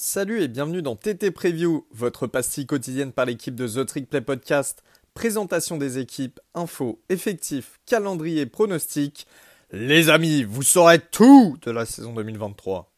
[0.00, 4.20] Salut et bienvenue dans TT Preview, votre pastille quotidienne par l'équipe de The Trick Play
[4.20, 4.84] Podcast.
[5.12, 9.26] Présentation des équipes, infos, effectifs, calendrier, pronostics.
[9.72, 12.92] Les amis, vous saurez tout de la saison 2023.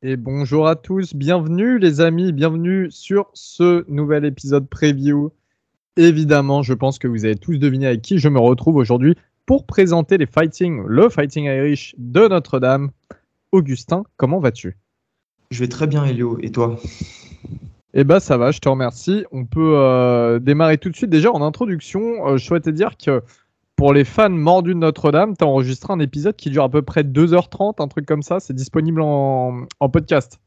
[0.00, 5.30] Et bonjour à tous, bienvenue les amis, bienvenue sur ce nouvel épisode preview.
[5.98, 9.66] Évidemment, je pense que vous avez tous deviné avec qui je me retrouve aujourd'hui pour
[9.66, 12.90] présenter les Fighting, le Fighting Irish de Notre-Dame.
[13.52, 14.78] Augustin, comment vas-tu?
[15.50, 16.38] Je vais très bien, Elio.
[16.42, 16.78] Et toi?
[17.94, 19.24] Eh ben, ça va, je te remercie.
[19.32, 21.10] On peut euh, démarrer tout de suite.
[21.10, 23.22] Déjà, en introduction, euh, je souhaitais dire que
[23.76, 26.82] pour les fans mordus de Notre-Dame, tu as enregistré un épisode qui dure à peu
[26.82, 28.40] près 2h30, un truc comme ça.
[28.40, 30.38] C'est disponible en, podcast.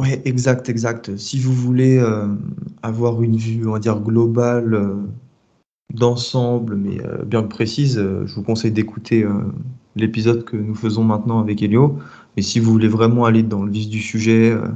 [0.00, 1.16] Ouais, exact, exact.
[1.18, 2.28] Si vous voulez euh,
[2.82, 4.96] avoir une vue, on va dire, globale
[5.92, 9.26] d'ensemble, mais bien précise, je vous conseille d'écouter
[9.94, 11.98] l'épisode que nous faisons maintenant avec Elio.
[12.36, 14.68] Mais si vous voulez vraiment aller dans le vif du sujet, euh,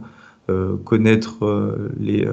[0.50, 2.26] euh, connaître euh, les,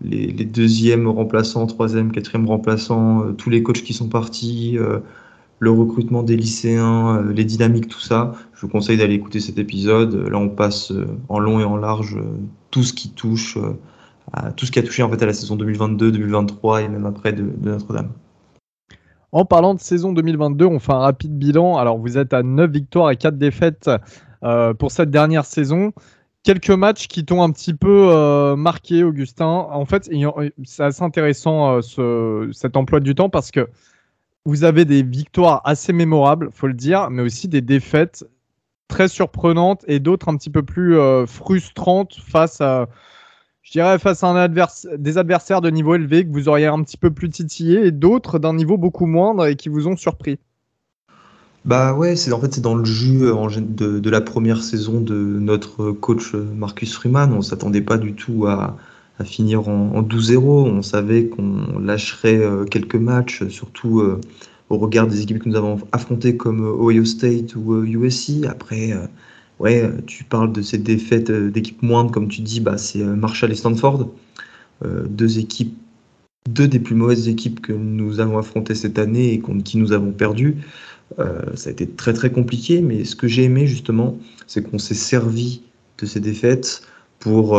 [0.00, 4.78] les, les, deuxièmes remplaçants, troisième, quatrième remplaçants, tous les coachs qui sont partis,
[5.60, 10.14] le recrutement des lycéens, les dynamiques, tout ça, je vous conseille d'aller écouter cet épisode.
[10.14, 10.92] Là, on passe
[11.28, 12.16] en long et en large
[12.70, 13.58] tout ce qui touche
[14.32, 17.06] à tout ce qui a touché en fait à la saison 2022, 2023 et même
[17.06, 18.10] après de Notre-Dame.
[19.32, 21.76] En parlant de saison 2022, on fait un rapide bilan.
[21.76, 23.90] Alors, vous êtes à 9 victoires et 4 défaites
[24.44, 25.92] euh, pour cette dernière saison.
[26.44, 29.46] Quelques matchs qui t'ont un petit peu euh, marqué, Augustin.
[29.46, 30.08] En fait,
[30.64, 33.68] c'est assez intéressant euh, ce, cet emploi du temps parce que
[34.44, 38.24] vous avez des victoires assez mémorables, faut le dire, mais aussi des défaites
[38.86, 42.88] très surprenantes et d'autres un petit peu plus frustrantes face à
[43.68, 44.48] je dirais, face à
[44.96, 48.38] des adversaires de niveau élevé que vous auriez un petit peu plus titillé et d'autres
[48.38, 50.38] d'un niveau beaucoup moindre et qui vous ont surpris
[51.64, 55.14] Bah ouais, c'est en fait c'est dans le jus euh, de, la première saison de
[55.14, 57.32] notre coach euh, Marcus Freeman.
[57.32, 58.76] On s'attendait pas du tout à,
[59.24, 60.38] finir en, 12-0.
[60.38, 64.02] On savait qu'on lâcherait euh, quelques matchs, surtout
[64.70, 68.46] au regard des équipes que nous avons affrontées comme Ohio State ou USC.
[68.48, 68.94] Après
[69.58, 73.14] ouais, tu parles de ces défaites euh, d'équipes moindres, comme tu dis, bah, c'est euh,
[73.14, 74.08] Marshall et Stanford,
[74.84, 75.76] euh, deux équipes,
[76.48, 79.92] deux des plus mauvaises équipes que nous avons affrontées cette année et contre qui nous
[79.92, 80.56] avons perdu.
[81.18, 84.94] ça a été très très compliqué, mais ce que j'ai aimé justement, c'est qu'on s'est
[84.94, 85.62] servi
[85.98, 86.82] de ces défaites
[87.18, 87.58] pour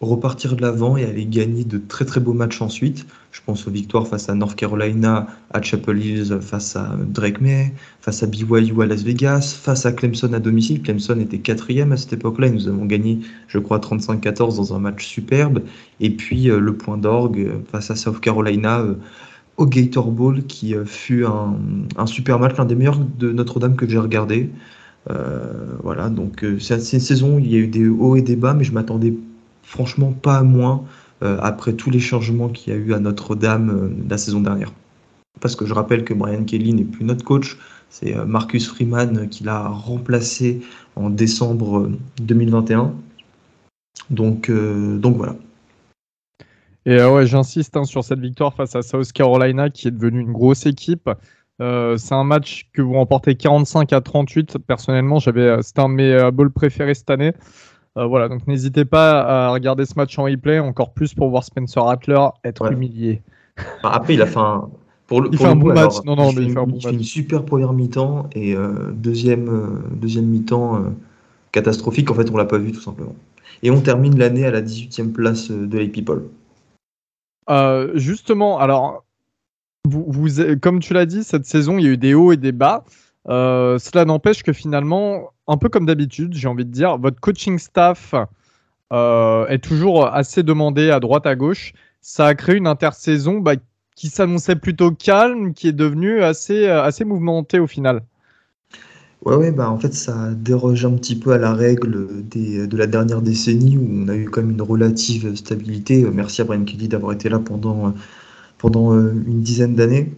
[0.00, 3.06] repartir de l'avant et aller gagner de très très beaux matchs ensuite.
[3.32, 7.72] Je pense aux victoires face à North Carolina, à Chapel Hills, face à Drake May,
[8.00, 10.82] face à BYU à Las Vegas, face à Clemson à domicile.
[10.82, 14.78] Clemson était quatrième à cette époque-là et nous avons gagné, je crois, 35-14 dans un
[14.78, 15.62] match superbe.
[16.00, 18.94] Et puis euh, le point d'orgue euh, face à South Carolina euh,
[19.56, 23.96] au Gator Bowl qui fut un, super match, l'un des meilleurs de Notre-Dame que j'ai
[23.96, 24.50] regardé.
[25.82, 28.64] voilà, donc c'est une saison, il y a eu des hauts et des bas, mais
[28.64, 29.14] je m'attendais
[29.66, 30.84] franchement pas moins
[31.22, 34.72] euh, après tous les changements qu'il y a eu à Notre-Dame euh, la saison dernière.
[35.40, 37.58] Parce que je rappelle que Brian Kelly n'est plus notre coach,
[37.90, 40.62] c'est euh, Marcus Freeman qui l'a remplacé
[40.94, 41.90] en décembre
[42.20, 42.94] 2021.
[44.10, 45.34] Donc, donc voilà.
[46.84, 50.32] Et ouais, j'insiste hein, sur cette victoire face à South Carolina qui est devenue une
[50.32, 51.10] grosse équipe.
[51.58, 54.58] c'est un match que vous remportez 45 à 38.
[54.58, 57.32] Personnellement, j'avais, c'était un de mes balls préférés cette année.
[57.96, 61.44] Euh, voilà, donc n'hésitez pas à regarder ce match en replay, encore plus pour voir
[61.44, 63.22] Spencer Rattler être humilié.
[63.82, 64.68] Après, il a fait un.
[65.06, 65.94] Pour le, il fait un bon match.
[66.04, 66.92] non, non, mais il fait un bon match.
[66.92, 70.84] une super première mi-temps et euh, deuxième, euh, deuxième mi-temps
[71.52, 72.10] catastrophique.
[72.10, 73.14] En fait, on l'a pas vu tout simplement.
[73.62, 76.24] Et on termine l'année à la 18e place de les People.
[77.94, 79.04] justement, alors,
[79.88, 80.28] vous, vous,
[80.60, 82.84] comme tu l'as dit, cette saison, il y a eu des hauts et des bas.
[83.26, 88.14] cela n'empêche que finalement, un peu comme d'habitude, j'ai envie de dire, votre coaching staff
[88.92, 91.72] euh, est toujours assez demandé à droite à gauche.
[92.00, 93.54] Ça a créé une intersaison bah,
[93.94, 98.02] qui s'annonçait plutôt calme, qui est devenue assez, euh, assez mouvementée au final.
[99.24, 102.76] Ouais, ouais, bah en fait, ça déroge un petit peu à la règle des, de
[102.76, 106.06] la dernière décennie où on a eu quand même une relative stabilité.
[106.12, 107.92] Merci à Brian Kelly d'avoir été là pendant,
[108.58, 110.12] pendant euh, une dizaine d'années.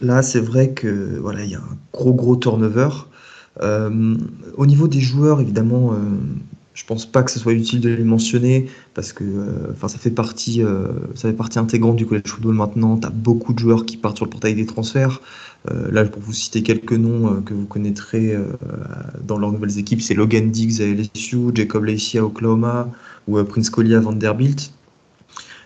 [0.00, 2.88] Là, c'est vrai que voilà, il y a un gros gros turnover.
[3.60, 4.16] Euh,
[4.56, 5.96] au niveau des joueurs, évidemment, euh,
[6.74, 9.98] je pense pas que ce soit utile de les mentionner parce que euh, enfin ça
[9.98, 10.62] fait partie
[11.14, 12.96] ça fait partie intégrante du college football maintenant.
[12.96, 15.20] Tu as beaucoup de joueurs qui partent sur le portail des transferts.
[15.68, 18.34] là pour vous citer quelques noms que vous connaîtrez
[19.22, 22.88] dans leurs nouvelles équipes, c'est Logan Diggs à LSU, Jacob Lacey à Oklahoma
[23.28, 24.72] ou Prince Collier à Vanderbilt.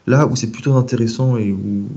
[0.08, 1.88] Là où c'est plutôt intéressant et où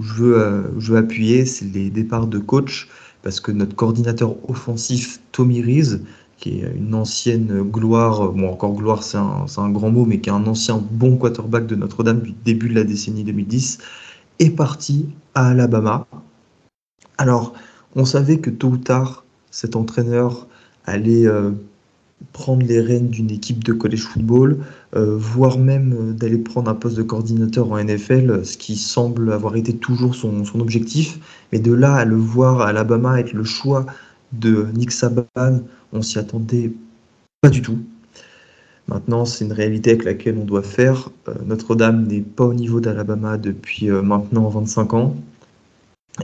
[0.00, 2.88] je veux, je veux appuyer, c'est les départs de coach
[3.24, 5.98] parce que notre coordinateur offensif, Tommy Rees,
[6.36, 10.32] qui est une ancienne gloire, bon encore gloire c'est un, grand mot, mais qui est
[10.32, 13.78] un ancien bon quarterback de Notre-Dame du début de la décennie 2010,
[14.40, 16.06] est parti à Alabama.
[17.16, 17.54] Alors,
[17.96, 20.46] on savait que tôt ou tard, cet entraîneur
[20.84, 21.52] allait euh,
[22.32, 24.58] prendre les rênes d'une équipe de college football,
[24.96, 29.32] euh, voire même euh, d'aller prendre un poste de coordinateur en NFL, ce qui semble
[29.32, 31.18] avoir été toujours son, son objectif.
[31.52, 33.86] Mais de là à le voir à Alabama être le choix
[34.32, 35.24] de Nick Saban,
[35.92, 36.72] on s'y attendait
[37.40, 37.78] pas du tout.
[38.88, 41.08] Maintenant, c'est une réalité avec laquelle on doit faire.
[41.46, 45.16] Notre-Dame n'est pas au niveau d'Alabama depuis maintenant 25 ans.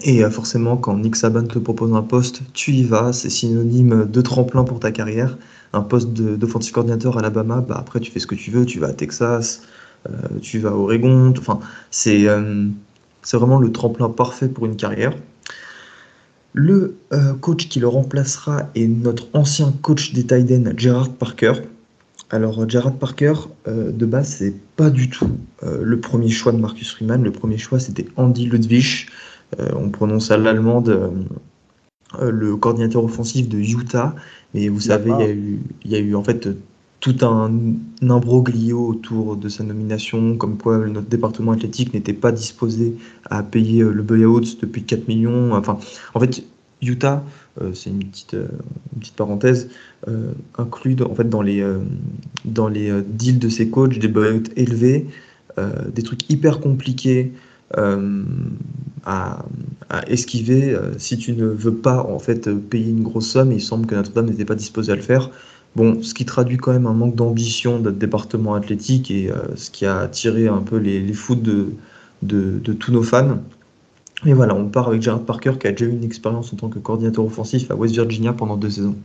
[0.02, 3.14] Et forcément, quand Nick Saban te propose un poste, tu y vas.
[3.14, 5.38] C'est synonyme de tremplin pour ta carrière.
[5.72, 8.66] Un poste d'offensive coordinateur à Alabama, bah après tu fais ce que tu veux.
[8.66, 9.62] Tu vas à Texas,
[10.08, 10.12] euh,
[10.42, 11.32] tu vas à Oregon.
[11.38, 12.66] Enfin, c'est euh,
[13.22, 15.14] c'est vraiment le tremplin parfait pour une carrière.
[16.52, 21.52] Le euh, coach qui le remplacera est notre ancien coach des Titans, Gerard Parker.
[22.30, 23.34] Alors, Gerard Parker,
[23.66, 27.24] de base, c'est pas du tout le premier choix de Marcus Freeman.
[27.24, 29.06] Le premier choix, c'était Andy Ludwig.
[29.58, 31.26] On prononce à l'allemande
[32.18, 34.14] le coordinateur offensif de Utah.
[34.54, 36.48] Mais vous savez, il y, a eu, il y a eu en fait
[36.98, 37.50] tout un,
[38.02, 42.96] imbroglio autour de sa nomination, comme quoi notre département athlétique n'était pas disposé
[43.30, 45.54] à payer euh, le buyout depuis 4 millions.
[45.54, 45.78] Enfin,
[46.14, 46.44] en fait,
[46.82, 47.22] Utah,
[47.74, 48.34] c'est une petite,
[48.98, 49.68] petite parenthèse,
[50.56, 51.62] inclut en fait dans les,
[52.46, 55.06] dans les deals de ses coachs des buyouts élevés,
[55.58, 57.34] des trucs hyper compliqués.
[57.76, 58.24] Euh,
[59.04, 59.44] à,
[60.06, 63.50] esquiver euh, si tu ne veux pas en fait payer une grosse somme.
[63.50, 65.30] il semble que Notre-Dame n'était pas disposé à le faire.
[65.74, 69.56] Bon, ce qui traduit quand même un manque d'ambition de notre département athlétique et euh,
[69.56, 71.72] ce qui a attiré un peu les, les de,
[72.22, 73.38] de, tous nos fans.
[74.26, 76.68] Et voilà, on part avec Gerard Parker qui a déjà eu une expérience en tant
[76.68, 78.96] que coordinateur offensif à West Virginia pendant deux saisons.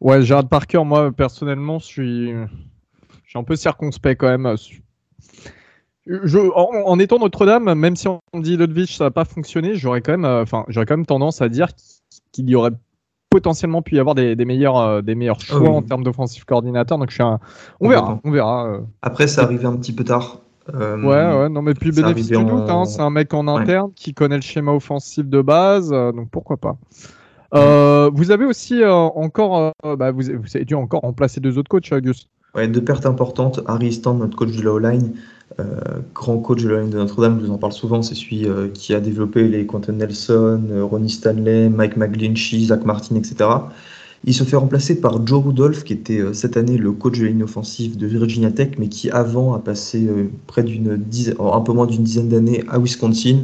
[0.00, 4.46] Ouais, Gerard Parker, moi personnellement, suis, je suis un peu circonspect quand même
[6.06, 10.24] en, étant Notre-Dame, même si on dit Ludwig ça n'a pas fonctionné, j'aurais quand même,
[10.24, 11.68] euh, enfin, j'aurais quand même tendance à dire
[12.32, 12.72] qu'il y aurait
[13.30, 16.98] potentiellement pu y avoir des, meilleurs, euh, des meilleurs ah choix en termes d'offensive coordinateur.
[16.98, 17.24] Donc je suis
[17.80, 18.66] on verra, on verra.
[18.66, 18.80] Euh.
[19.02, 20.40] Après, ça arrivé un petit peu tard.
[20.72, 24.14] ouais, ouais, non, mais puis bénéfice du doute, hein, c'est un mec en interne qui
[24.14, 26.76] connaît le schéma offensif de base, donc pourquoi pas.
[27.52, 32.28] vous avez aussi encore, bah, vous, vous, avez dû encore remplacer deux autres coachs, Auguste.
[32.54, 33.60] Ouais, deux pertes importantes.
[33.66, 35.14] Harry Stand, notre coach de la O-line,
[35.58, 35.64] euh,
[36.14, 38.68] grand coach de la ligne de Notre-Dame, je vous en parle souvent, c'est celui euh,
[38.68, 43.50] qui a développé les Quentin Nelson, euh, Ronnie Stanley, Mike McGlinchey, Zach Martin, etc.
[44.24, 47.30] Il se fait remplacer par Joe Rudolph, qui était cette année le coach de la
[47.30, 50.08] ligne offensive de Virginia Tech, mais qui avant a passé
[50.46, 53.42] près un peu moins d'une dizaine d'années à Wisconsin,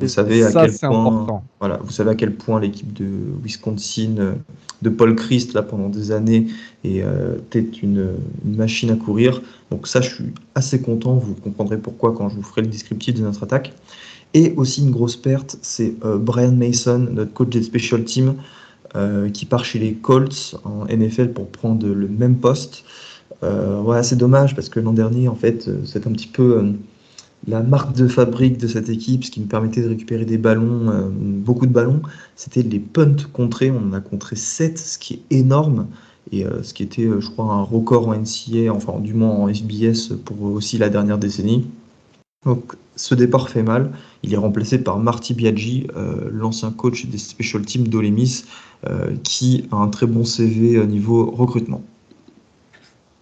[0.00, 3.06] vous savez à quel point, voilà, vous savez à quel point l'équipe de
[3.42, 4.34] Wisconsin euh,
[4.82, 6.48] de Paul Christ là pendant des années
[6.84, 7.38] était euh,
[7.82, 8.10] une,
[8.44, 9.40] une, machine à courir.
[9.70, 10.24] Donc ça, je suis
[10.54, 11.14] assez content.
[11.14, 13.72] Vous comprendrez pourquoi quand je vous ferai le descriptif de notre attaque.
[14.34, 18.34] Et aussi une grosse perte, c'est Brian Mason, notre coach des special teams,
[19.34, 22.82] qui part chez les Colts en NFL pour prendre le même poste.
[23.42, 26.74] voilà, c'est dommage parce que l'an dernier, en fait, c'est un petit peu
[27.46, 30.90] la marque de fabrique de cette équipe, ce qui me permettait de récupérer des ballons,
[30.90, 32.02] euh, beaucoup de ballons,
[32.36, 33.70] c'était les punts contrés.
[33.70, 35.88] On en a contré 7, ce qui est énorme.
[36.30, 39.30] Et euh, ce qui était, euh, je crois, un record en NCA, enfin du moins
[39.30, 41.68] en SBS pour aussi la dernière décennie.
[42.44, 43.90] Donc ce départ fait mal.
[44.22, 45.86] Il est remplacé par Marty Biaggi,
[46.30, 48.44] l'ancien coach des special teams d'Olemis,
[49.22, 51.82] qui a un très bon CV au niveau recrutement.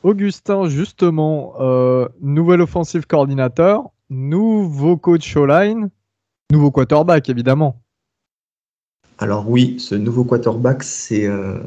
[0.02, 1.54] Augustin, justement,
[2.22, 5.90] nouvel offensive coordinateur nouveau coach online,
[6.52, 7.80] nouveau quarterback évidemment.
[9.18, 11.58] Alors oui, ce nouveau quarterback, c'est euh,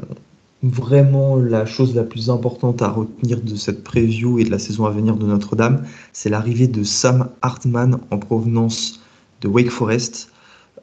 [0.62, 4.86] vraiment la chose la plus importante à retenir de cette preview et de la saison
[4.86, 5.84] à venir de Notre-Dame.
[6.12, 9.00] C'est l'arrivée de Sam Hartman en provenance
[9.40, 10.32] de Wake Forest.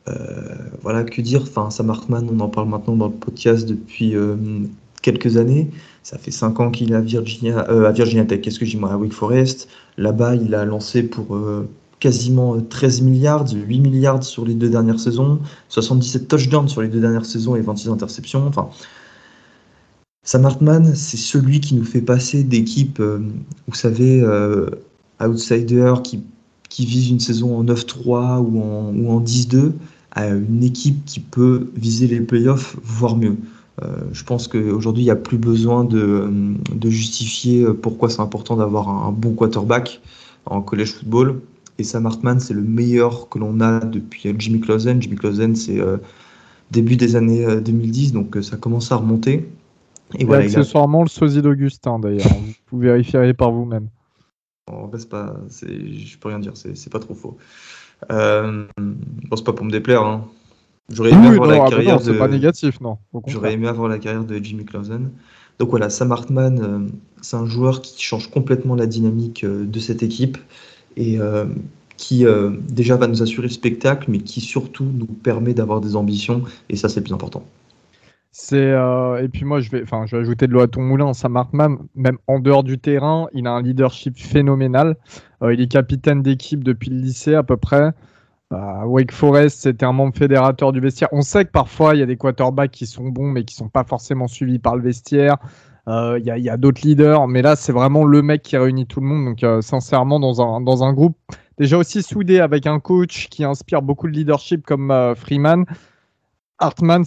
[0.08, 1.42] Euh, voilà, que dire?
[1.44, 4.36] Enfin, Sam Hartman, on en parle maintenant dans le podcast depuis euh,
[5.02, 5.70] quelques années.
[6.04, 8.92] Ça fait 5 ans qu'il est à Virginia, à Virginia Tech, qu'est-ce que dis moi,
[8.92, 9.68] à Wake Forest.
[9.98, 15.00] Là-bas, il a lancé pour euh, quasiment 13 milliards, 8 milliards sur les deux dernières
[15.00, 15.40] saisons,
[15.70, 18.48] 77 touchdowns sur les deux dernières saisons et 26 interceptions.
[18.48, 18.70] Enfin,
[20.24, 23.20] Sam Hartman, c'est celui qui nous fait passer d'équipes, euh,
[23.68, 24.68] vous savez, euh,
[25.20, 26.24] outsider qui,
[26.70, 29.72] qui vise une saison en 9-3 ou en, ou en 10-2
[30.12, 33.38] à une équipe qui peut viser les playoffs, voire mieux.
[33.84, 36.30] Euh, je pense qu'aujourd'hui, il n'y a plus besoin de,
[36.84, 40.02] justifier pourquoi c'est important d'avoir un, bon quarterback
[40.46, 41.42] en college football.
[41.80, 45.02] Et Sam Hartman, c'est le meilleur que l'on a depuis Jimmy Clausen.
[45.02, 45.98] Jimmy Clausen, c'est euh,
[46.70, 49.50] début des années 2010, donc ça commence à remonter.
[50.20, 52.28] Et, voilà, accessoirement le sosie d'Augustin d'ailleurs,
[52.72, 53.88] vous vérifierez par vous-même.
[54.68, 57.38] En fait, pas, je peux rien dire, c'est pas trop faux.
[58.12, 60.04] Euh, bon, c'est pas pour me déplaire.
[60.04, 60.26] Hein.
[60.94, 62.12] J'aurais aimé avoir la carrière de.
[62.14, 62.98] pas négatif, non.
[63.28, 65.10] J'aurais aimé avoir la carrière de Jimmy Clausen.
[65.62, 66.80] Donc voilà, Sam Hartman, euh,
[67.22, 70.40] c'est un joueur qui change complètement la dynamique euh, de cette équipe
[70.98, 71.46] et euh,
[71.98, 72.26] qui
[72.68, 76.76] déjà va nous assurer le spectacle, mais qui surtout nous permet d'avoir des ambitions et
[76.76, 77.44] ça, c'est le plus important.
[78.32, 78.72] C'est
[79.22, 81.14] et puis moi je vais enfin je vais ajouter de l'eau à ton moulin.
[81.14, 84.96] Sam Hartman, même en dehors du terrain, il a un leadership phénoménal.
[85.44, 87.92] il est capitaine d'équipe depuis le lycée à peu près.
[88.52, 91.08] Bah, Wake Forest, c'était un membre fédérateur du vestiaire.
[91.14, 93.70] On sait que parfois, il y a des quarterbacks qui sont bons, mais qui sont
[93.70, 95.38] pas forcément suivis par le vestiaire.
[95.88, 99.00] Euh, il y a, d'autres leaders, mais là, c'est vraiment le mec qui réunit tout
[99.00, 99.24] le monde.
[99.24, 101.18] Donc, euh, sincèrement, dans un, dans un groupe
[101.58, 105.64] déjà aussi soudé avec un coach qui inspire beaucoup de leadership comme euh, Freeman,
[106.60, 107.04] Hartman,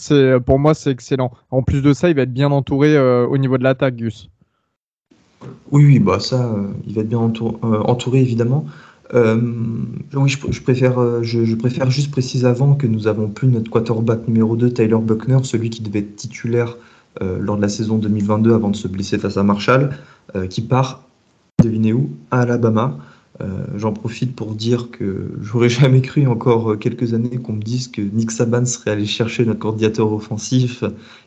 [0.47, 1.31] pour moi, c'est excellent.
[1.51, 4.29] En plus de ça, il va être bien entouré au niveau de l'attaque, Gus.
[5.71, 8.65] Oui, oui, bah ça, il va être bien entouré évidemment.
[9.13, 9.39] Euh,
[10.15, 14.27] oui, je, préfère, euh, je, préfère juste préciser avant que nous avons plus notre quarterback
[14.27, 16.79] numéro 2, Tyler Buckner, celui qui devait être titulaire
[17.23, 19.91] euh, lors de la saison 2022 avant de se blesser face à Marshall,
[20.51, 21.05] qui part,
[21.63, 22.99] devinez où, à Alabama.
[23.77, 28.01] J'en profite pour dire que j'aurais jamais cru encore quelques années qu'on me dise que
[28.01, 30.83] Nick Saban serait allé chercher notre coordinateur offensif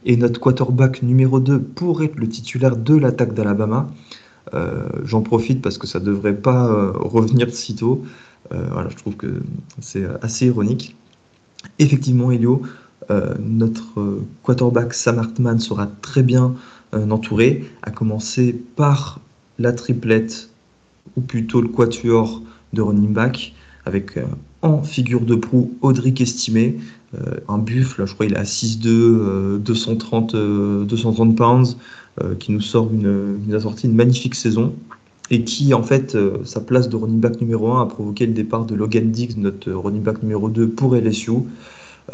[0.06, 3.90] et notre quarterback numéro 2 pour être le titulaire de l'attaque d'Alabama.
[4.54, 8.04] Euh, j'en profite parce que ça devrait pas euh, revenir si tôt.
[8.54, 9.42] Euh, voilà, je trouve que
[9.82, 10.96] c'est assez ironique.
[11.80, 12.62] Effectivement, Elio,
[13.40, 16.56] notre quarterback Sam Hartman sera très bien
[16.94, 19.22] entouré, à commencer par
[19.60, 20.50] la triplette,
[21.16, 22.42] ou plutôt le quatuor
[22.74, 23.54] de running back,
[23.86, 24.20] avec
[24.62, 26.80] en figure de proue Audric Estimé,
[27.48, 31.80] un buffle, je crois il est à 6'2, 230, 230 pounds, euh,
[32.40, 32.62] qui nous
[33.56, 34.74] a sorti une magnifique saison
[35.30, 38.34] et qui, en fait, euh, sa place de running back numéro 1 a provoqué le
[38.34, 41.32] départ de Logan Diggs, notre running back numéro 2 pour LSU.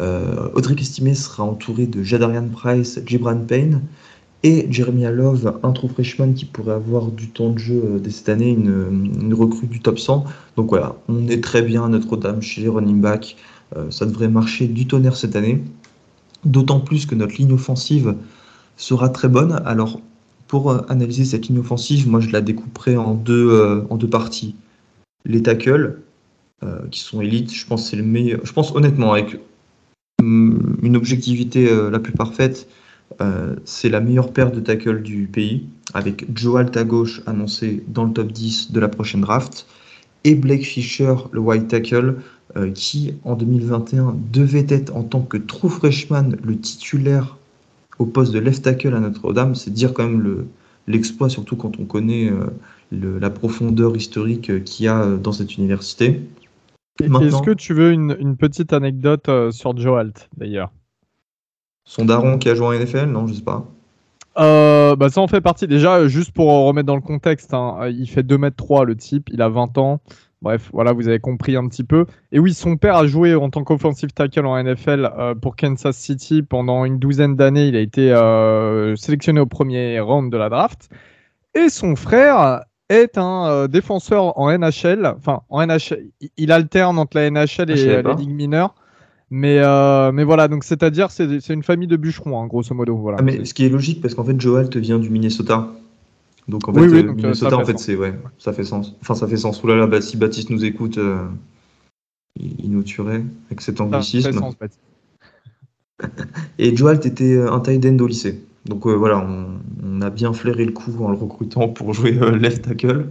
[0.00, 3.82] Euh, Audrey Estimé sera entouré de Jadarian Price, Gibran Payne
[4.42, 8.28] et Jeremy Love, un trou freshman qui pourrait avoir du temps de jeu dès cette
[8.28, 10.24] année, une, recrue du top 100.
[10.56, 13.36] Donc voilà, on est très bien à Notre-Dame chez les running backs.
[13.88, 15.62] ça devrait marcher du tonnerre cette année.
[16.44, 18.16] D'autant plus que notre ligne offensive
[18.76, 19.60] sera très bonne.
[19.64, 20.00] Alors,
[20.48, 24.08] pour euh, analyser cette ligne offensive, moi je la découperai en deux, euh, en deux
[24.08, 24.54] parties.
[25.24, 25.98] Les tackles,
[26.62, 28.40] euh, qui sont élites, je pense c'est le meilleur.
[28.44, 29.40] Je pense honnêtement, avec
[30.22, 32.68] mm, une objectivité la plus parfaite,
[33.64, 38.04] c'est la meilleure paire de tackles du pays, avec Joe Alt à gauche annoncé dans
[38.04, 39.66] le top 10 de la prochaine draft,
[40.24, 42.16] et Blake Fisher, le white tackle,
[42.74, 47.38] qui en 2021 devait être en tant que true freshman le titulaire
[47.98, 50.46] au poste de left tackle à Notre-Dame, c'est dire quand même
[50.86, 55.32] l'exploit, surtout quand on connaît euh, la profondeur historique euh, qu'il y a euh, dans
[55.32, 56.22] cette université.
[57.02, 60.70] Est-ce que tu veux une, petite anecdote sur Joe Alt, d'ailleurs?
[61.84, 63.66] Son daron qui a joué en NFL Non, je sais pas.
[64.36, 65.66] bah ça en fait partie.
[65.66, 69.48] Déjà, juste pour remettre dans le contexte, hein, il fait 2m3 le type, il a
[69.48, 70.00] 20 ans.
[70.44, 72.04] Bref, voilà, vous avez compris un petit peu.
[72.30, 75.96] Et oui, son père a joué en tant qu'offensive tackle en NFL euh, pour Kansas
[75.96, 77.68] City pendant une douzaine d'années.
[77.68, 80.90] Il a été euh, sélectionné au premier round de la draft.
[81.54, 82.60] Et son frère
[82.90, 85.14] est un euh, défenseur en NHL.
[85.16, 88.74] Enfin, en NHL, il alterne entre la NHL et ah, les ligues mineures.
[89.30, 89.62] Mais,
[90.12, 92.98] mais voilà, donc c'est-à-dire, c'est une famille de bûcherons, hein, grosso modo.
[92.98, 93.16] Voilà.
[93.18, 95.70] Ah, mais ce qui est logique, parce qu'en fait, Joel te vient du Minnesota.
[96.48, 98.96] Donc en fait, oui, euh, Minnesota, en fait, c'est ouais, ça fait sens.
[99.00, 99.62] Enfin, ça fait sens.
[99.62, 101.24] Oulala, bah, si Baptiste nous écoute, euh,
[102.38, 104.32] il, nous tuerait avec cet anglicisme.
[104.32, 104.54] Ça fait sens,
[106.58, 108.44] Et Joalt était euh, un tight end au lycée.
[108.66, 113.08] Donc voilà, on, a bien flairé le coup en le recrutant pour jouer left tackle.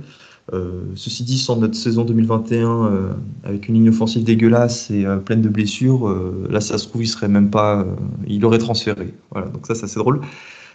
[0.96, 6.10] ceci dit, sans notre saison 2021 avec une ligne offensive dégueulasse et pleine de blessures,
[6.50, 7.86] là ça se trouve il serait même pas,
[8.28, 9.14] il aurait transféré.
[9.32, 10.22] Voilà, donc ça, ça c'est drôle.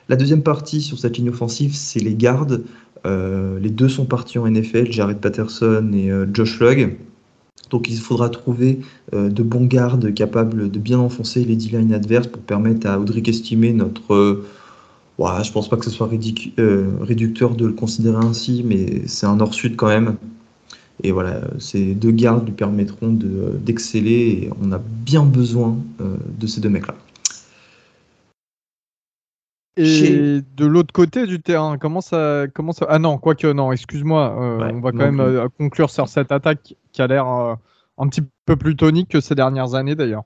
[0.09, 2.65] La deuxième partie sur cette ligne offensive, c'est les gardes.
[3.05, 6.97] Euh, les deux sont partis en NFL, Jared Patterson et euh, Josh Lugg.
[7.71, 8.81] Donc il faudra trouver
[9.13, 13.29] euh, de bons gardes capables de bien enfoncer les D-line adverses pour permettre à Audric
[13.29, 14.45] Estimé, notre...
[15.19, 19.41] Ouais, je pense pas que ce soit réducteur de le considérer ainsi, mais c'est un
[19.41, 20.15] hors-sud quand même.
[21.03, 23.19] Et voilà, ces deux gardes lui permettront
[23.65, 26.95] d'exceller et on a bien besoin de ces deux mecs-là.
[29.79, 34.37] Et de l'autre côté du terrain, comment ça, comment ça Ah non, quoique non, excuse-moi,
[34.37, 37.55] euh, on va quand même euh, conclure sur cette attaque qui a l'air euh,
[37.97, 40.25] un petit peu plus tonique que ces dernières années d'ailleurs.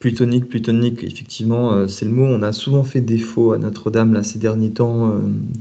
[0.00, 2.24] Plutonique, plutonique, effectivement, c'est le mot.
[2.24, 5.14] On a souvent fait défaut à Notre-Dame là, ces derniers temps,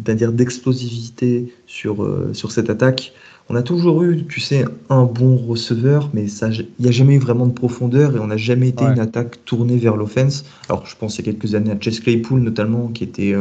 [0.03, 3.13] c'est-à-dire d'explosivité sur, sur cette attaque.
[3.51, 7.19] On a toujours eu, tu sais, un bon receveur, mais il n'y a jamais eu
[7.19, 10.45] vraiment de profondeur et on n'a jamais été une attaque tournée vers l'offense.
[10.69, 13.35] Alors, je pense il y a quelques années à Chase Claypool notamment, qui était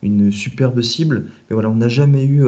[0.00, 1.24] une superbe cible.
[1.50, 2.44] Mais voilà, on n'a jamais eu,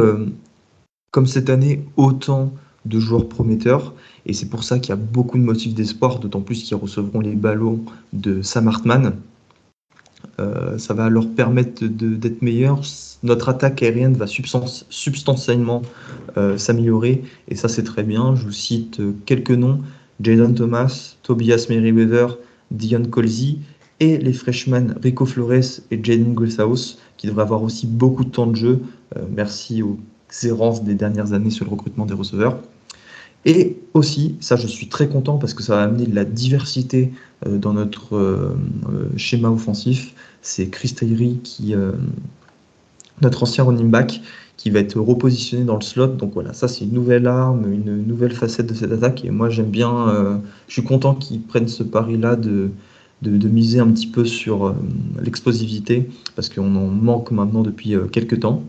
[1.10, 2.52] comme cette année, autant
[2.84, 3.92] de joueurs prometteurs.
[4.24, 7.18] Et c'est pour ça qu'il y a beaucoup de motifs d'espoir, d'autant plus qu'ils recevront
[7.18, 7.80] les ballons
[8.12, 9.14] de Sam Hartman.
[10.40, 12.80] Euh, ça va leur permettre d'être meilleurs.
[13.22, 15.82] Notre attaque aérienne va substantiellement
[16.36, 18.34] euh, s'améliorer et ça c'est très bien.
[18.34, 19.80] Je vous cite euh, quelques noms
[20.20, 22.38] Jaden Thomas, Tobias Merriweather,
[22.70, 23.58] Dion Colsey
[24.00, 28.46] et les freshmen Rico Flores et Jaden Grishaus qui devraient avoir aussi beaucoup de temps
[28.46, 28.80] de jeu.
[29.30, 29.98] merci aux
[30.44, 32.58] errances des dernières années sur le recrutement des receveurs.
[33.44, 37.12] Et aussi, ça je suis très content parce que ça va amener de la diversité
[37.46, 38.54] dans notre
[39.16, 40.14] schéma offensif.
[40.42, 41.74] C'est Chris Tyree qui,
[43.20, 44.20] notre ancien running back,
[44.56, 46.08] qui va être repositionné dans le slot.
[46.08, 49.24] Donc voilà, ça c'est une nouvelle arme, une nouvelle facette de cette attaque.
[49.24, 52.70] Et moi j'aime bien, je suis content qu'ils prennent ce pari-là de,
[53.22, 54.74] miser un petit peu sur
[55.22, 58.62] l'explosivité parce qu'on en manque maintenant depuis quelques temps.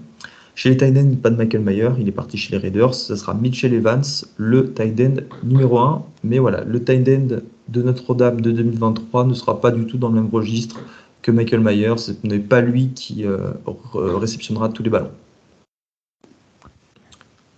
[0.56, 2.94] Chez les tight ends, pas de Michael Mayer, il est parti chez les Raiders.
[2.94, 4.04] Ce sera Mitchell Evans,
[4.38, 6.04] le tight end numéro 1.
[6.24, 7.38] Mais voilà, le tight end
[7.70, 10.82] de Notre-Dame de 2023 ne sera pas du tout dans le même registre
[11.22, 11.98] que Michael Mayer.
[11.98, 13.54] Ce n'est pas lui qui euh,
[13.94, 15.12] réceptionnera tous les ballons.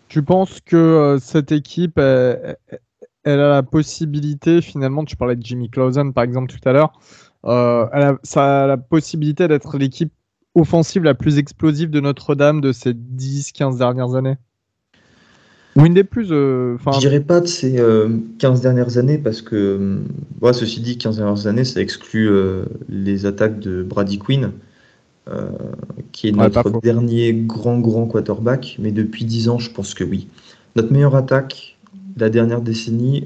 [0.08, 2.58] Tu penses que euh, cette équipe, elle,
[3.26, 6.94] a la possibilité, finalement, tu parlais de Jimmy Clausen par exemple tout à l'heure,
[7.46, 10.14] euh, elle ça a la possibilité d'être l'équipe
[10.56, 14.38] offensive la plus explosive de Notre-Dame de ces 10-15 dernières années?
[15.76, 16.28] Ou une des plus.
[16.32, 20.02] Euh, je dirais pas de ces 15 euh, dernières années parce que,
[20.44, 22.30] euh, ceci dit, 15 dernières années, ça exclut
[22.90, 24.52] les attaques de Brady Quinn,
[26.12, 28.78] qui est notre dernier grand, grand quarterback.
[28.80, 30.28] Mais depuis 10 ans, je pense que oui.
[30.76, 31.78] Notre meilleure attaque
[32.16, 33.26] de la dernière décennie,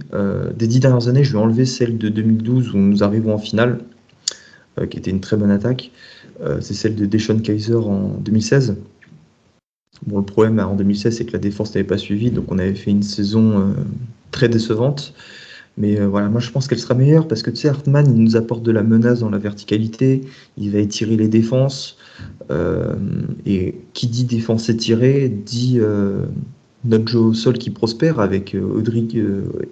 [0.55, 3.79] des 10 dernières années, je vais enlever celle de 2012 où nous arrivons en finale,
[4.89, 5.91] qui était une très bonne attaque.
[6.41, 8.75] Euh, c'est celle de Deshaun Kaiser en 2016.
[10.05, 12.75] Bon, le problème en 2016, c'est que la défense n'avait pas suivi, donc on avait
[12.75, 13.73] fait une saison euh,
[14.31, 15.13] très décevante.
[15.79, 18.23] Mais euh, voilà, moi je pense qu'elle sera meilleure parce que tu sais, Hartman, il
[18.23, 20.21] nous apporte de la menace dans la verticalité,
[20.57, 21.97] il va étirer les défenses.
[23.45, 25.79] et qui dit défense étirée dit
[26.87, 29.03] notre jeu au sol qui prospère avec Audrey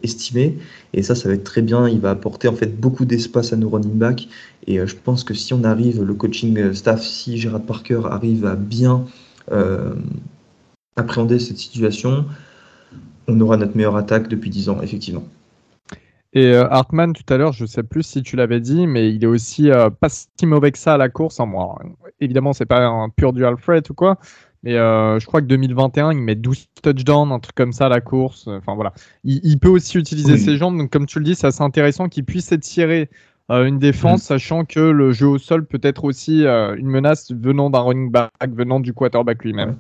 [0.04, 0.58] estimé.
[0.94, 1.88] Et ça, ça va être très bien.
[1.88, 4.28] Il va apporter en fait beaucoup d'espace à nos running backs.
[4.68, 8.46] Et euh, je pense que si on arrive, le coaching staff, si Gérard Parker arrive
[8.46, 9.06] à bien euh,
[10.96, 12.26] appréhender cette situation,
[13.28, 15.24] on aura notre meilleure attaque depuis 10 ans, effectivement.
[16.34, 19.10] Et euh, Hartman, tout à l'heure, je ne sais plus si tu l'avais dit, mais
[19.10, 19.70] il est aussi
[20.02, 21.40] pas si mauvais que ça à la course.
[21.40, 21.80] Hein, moi,
[22.20, 24.18] évidemment, c'est pas un pur dual threat ou quoi,
[24.64, 28.02] mais je crois que 2021, il met 12 touchdowns, un truc comme ça à la
[28.02, 28.48] course.
[28.48, 30.78] Enfin voilà, il, peut aussi utiliser ses jambes.
[30.78, 33.10] Donc comme tu le dis, c'est assez intéressant qu'il puisse étirer
[33.52, 34.26] euh, une défense, mm.
[34.26, 38.12] sachant que le jeu au sol peut être aussi euh, une menace venant d'un running
[38.12, 39.78] back, venant du quarterback lui-même.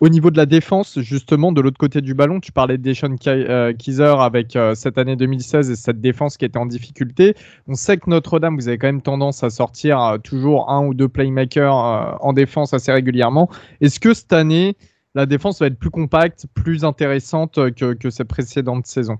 [0.00, 3.16] Au niveau de la défense, justement, de l'autre côté du ballon, tu parlais de Deshaun
[3.26, 7.34] euh, Kaiser avec cette année 2016 et cette défense qui était en difficulté.
[7.68, 11.08] On sait que Notre-Dame, vous avez quand même tendance à sortir toujours un ou deux
[11.08, 13.50] playmakers en défense assez régulièrement.
[13.82, 14.74] Est-ce que cette année,
[15.14, 19.18] la défense va être plus compacte, plus intéressante que, que ces précédentes saisons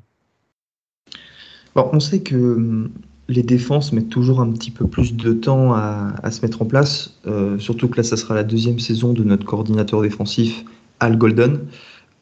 [1.75, 2.91] on sait que hum,
[3.31, 7.19] les défenses mettent toujours un petit peu plus de temps à, se mettre en place,
[7.27, 10.65] euh, surtout que là, ça sera la deuxième saison de notre coordinateur défensif,
[10.99, 11.61] Al Golden.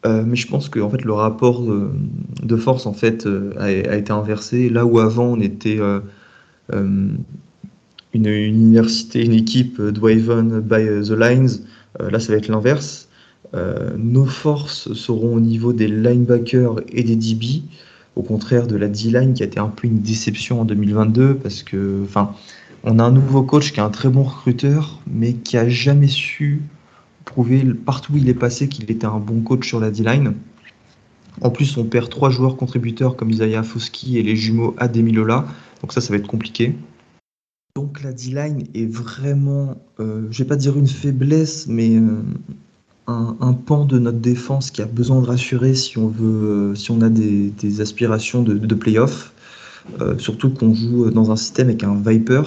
[0.07, 3.97] Euh, mais je pense que en fait, le rapport de, force en fait, euh, a,
[3.97, 4.69] été inversé.
[4.69, 5.81] Là où avant, on était
[6.73, 7.25] une,
[8.15, 11.65] université, une équipe driven by the lines,
[11.99, 13.09] là, ça va être l'inverse.
[13.97, 17.63] nos forces seront au niveau des linebackers et des DB
[18.19, 21.63] au contraire de la D-line qui a été un peu une déception en 2022 parce
[21.63, 22.35] que, enfin,
[22.83, 26.09] on a un nouveau coach qui est un très bon recruteur, mais qui a jamais
[26.09, 26.63] su
[27.25, 30.35] prouver partout où il est passé qu'il était un bon coach sur la D-line.
[31.43, 35.47] En plus, on perd trois joueurs contributeurs comme Isaiah Foski et les jumeaux Ademilola,
[35.81, 36.75] donc ça, ça va être compliqué.
[37.77, 42.23] Donc la D-line est vraiment, euh, je vais pas dire une faiblesse, mais euh,
[43.09, 47.01] un, pan de notre défense qui a besoin de rassurer si on veut, si on
[47.01, 49.33] a des, aspirations de, de playoff.
[50.01, 52.43] Euh, surtout qu'on joue dans un système avec un Viper.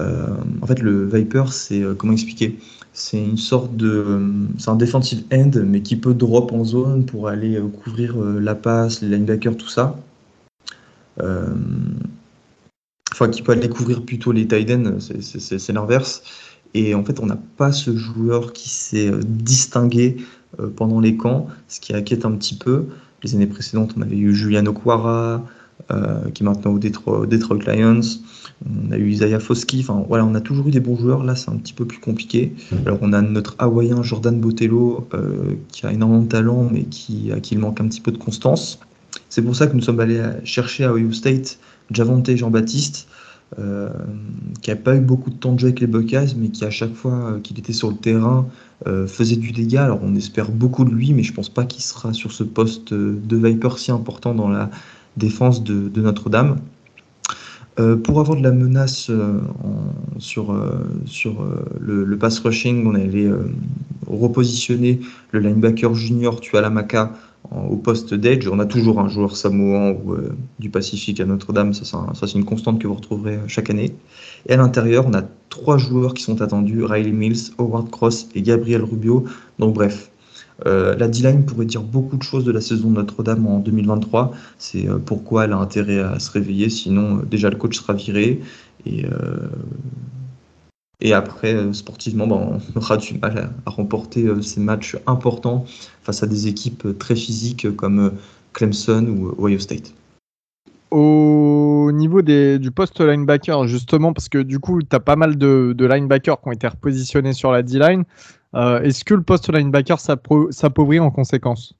[0.00, 0.28] Euh,
[0.60, 2.58] en fait, le Viper, c'est euh, comment expliquer?
[2.92, 4.20] C'est une sorte de,
[4.58, 9.00] c'est un defensive end, mais qui peut drop en zone pour aller couvrir la passe,
[9.00, 9.98] les linebackers, tout ça.
[13.12, 16.22] Enfin qui peut aller couvrir plutôt les tight c'est l'inverse.
[16.74, 20.16] Et en fait, on n'a pas ce joueur qui s'est distingué
[20.76, 22.86] pendant les camps, ce qui inquiète un petit peu.
[23.22, 25.44] Les années précédentes, on avait eu Julian Okwara,
[25.88, 28.00] qui est maintenant au Detroit, Detroit Lions.
[28.64, 31.24] On a eu Isaiah Foskey, enfin voilà, on a toujours eu des bons joueurs.
[31.24, 32.54] Là, c'est un petit peu plus compliqué.
[32.86, 37.32] Alors, on a notre Hawaïen Jordan Botello euh, qui a énormément de talent, mais qui,
[37.32, 38.78] à qui il manque un petit peu de constance.
[39.28, 41.58] C'est pour ça que nous sommes allés chercher à Ohio State
[41.90, 43.08] Javante Jean-Baptiste,
[43.58, 43.90] euh,
[44.60, 46.70] qui n'a pas eu beaucoup de temps de jeu avec les Buckeyes, mais qui à
[46.70, 48.46] chaque fois euh, qu'il était sur le terrain
[49.06, 49.84] faisait du dégât.
[49.84, 52.92] Alors, on espère beaucoup de lui, mais je pense pas qu'il sera sur ce poste
[52.92, 54.70] de Viper si important dans la
[55.16, 56.56] défense de Notre-Dame.
[57.80, 59.40] Euh, pour avoir de la menace euh,
[60.18, 61.46] sur, euh, sur
[61.80, 63.30] le, pass rushing, on allait
[64.06, 67.12] repositionner le linebacker junior Tualamaka
[67.50, 68.48] au poste d'edge.
[68.50, 70.14] On a toujours un joueur samoan ou
[70.58, 73.94] du Pacifique à Notre-Dame, ça, c'est une constante que vous retrouverez chaque année.
[74.48, 78.42] Et à l'intérieur, on a trois joueurs qui sont attendus, Riley Mills, Howard Cross et
[78.42, 79.24] Gabriel Rubio.
[79.58, 80.10] Donc bref,
[80.66, 84.32] euh, la D-line pourrait dire beaucoup de choses de la saison de Notre-Dame en 2023.
[84.58, 87.94] C'est euh, pourquoi elle a intérêt à se réveiller, sinon euh, déjà le coach sera
[87.94, 88.40] viré.
[91.02, 95.64] Et après, sportivement, ben, on aura du mal à, remporter ces matchs importants
[96.04, 98.12] face à des équipes très physiques comme
[98.52, 99.92] Clemson ou Ohio State.
[100.92, 105.74] Au niveau du poste linebacker, justement, parce que du coup, tu as pas mal de,
[105.76, 108.04] de linebackers qui ont été repositionnés sur la D-line.
[108.54, 111.74] Euh, est-ce que le poste linebacker s'appauvrit en conséquence?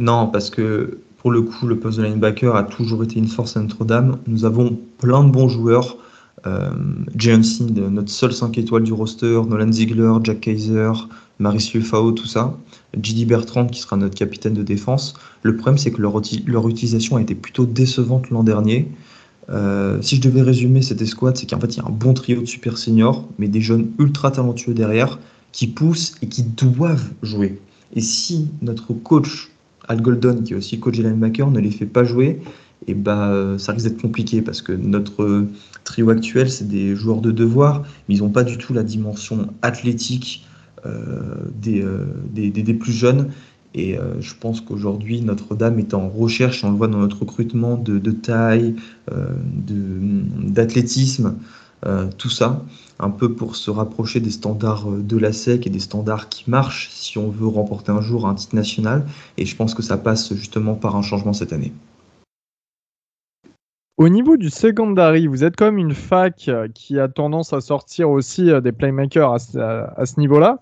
[0.00, 3.56] Non, parce que pour le coup, le poste de linebacker a toujours été une force
[3.56, 4.18] à Notre-Dame.
[4.26, 5.96] Nous avons plein de bons joueurs.
[6.46, 6.70] Euh,
[7.90, 10.92] notre seul 5 étoiles du roster, Nolan Ziegler, Jack Kaiser,
[11.38, 12.56] Mauricio Fao, tout ça.
[13.00, 15.14] JD Bertrand qui sera notre capitaine de défense.
[15.42, 18.88] Le problème, c'est que leur, utilisation a été plutôt décevante l'an dernier.
[19.50, 22.14] Euh, si je devais résumer cette escouade, c'est qu'en fait, il y a un bon
[22.14, 25.18] trio de super seniors, mais des jeunes ultra talentueux derrière
[25.52, 27.60] qui poussent et qui doivent jouer.
[27.94, 29.50] Et si notre coach,
[29.88, 32.40] Al Golden, qui est aussi coach de linebacker, ne les fait pas jouer,
[32.86, 35.44] et bah, ça risque d'être compliqué parce que notre
[35.84, 39.48] trio actuel, c'est des joueurs de devoir, mais ils n'ont pas du tout la dimension
[39.62, 40.46] athlétique
[40.86, 43.30] euh, des, euh, des, des, plus jeunes.
[43.74, 47.76] Et euh, je pense qu'aujourd'hui, Notre-Dame est en recherche, on le voit dans notre recrutement,
[47.76, 48.76] de, de taille,
[49.66, 51.34] d'athlétisme.
[52.18, 52.64] Tout ça,
[52.98, 56.90] un peu pour se rapprocher des standards de la SEC et des standards qui marchent
[56.90, 59.06] si on veut remporter un jour un titre national.
[59.36, 61.72] Et je pense que ça passe justement par un changement cette année.
[63.98, 68.08] Au niveau du secondary, vous êtes comme une fac euh, qui a tendance à sortir
[68.08, 70.58] aussi des playmakers à ce, niveau-là.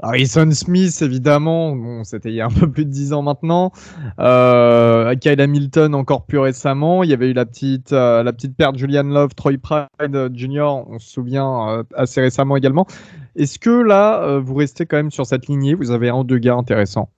[0.00, 3.72] Harrison Smith, évidemment, bon, c'était il y a un peu plus de 10 ans maintenant.
[4.20, 7.02] Euh, Kyle Hamilton, encore plus récemment.
[7.02, 10.30] Il y avait eu la petite, euh, la petite perte Julian Love, Troy Pride euh,
[10.32, 12.86] Jr., on se souvient euh, assez récemment également.
[13.34, 15.74] Est-ce que là, vous restez quand même sur cette lignée?
[15.74, 17.08] Vous avez un ou deux gars intéressants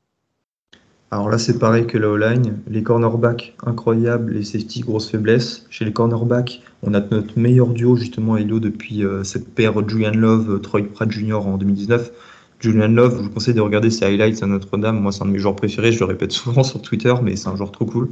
[1.13, 2.59] alors là, c'est pareil que la O-line.
[2.69, 4.33] Les cornerbacks, incroyables.
[4.33, 5.67] Les safety, grosse faiblesse.
[5.69, 10.61] Chez les cornerbacks, on a notre meilleur duo, justement, Elio, depuis cette paire Julian Love,
[10.61, 11.47] Troy Pratt Jr.
[11.47, 12.13] en 2019.
[12.61, 15.01] Julian Love, je vous conseille de regarder ses highlights à Notre-Dame.
[15.01, 15.93] Moi, c'est un de mes joueurs préférés.
[15.93, 18.11] Je le répète souvent sur Twitter, mais c'est un joueur trop cool.